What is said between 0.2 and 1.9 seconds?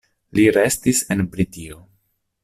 Li restis en Britio.